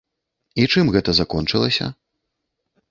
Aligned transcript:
І 0.63 0.65
чым 0.75 0.85
гэта 0.95 1.15
закончылася? 1.21 1.85